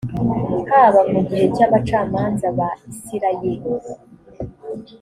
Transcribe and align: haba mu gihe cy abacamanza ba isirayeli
haba 0.71 1.01
mu 1.11 1.19
gihe 1.27 1.45
cy 1.55 1.63
abacamanza 1.65 2.47
ba 2.57 2.69
isirayeli 2.91 3.71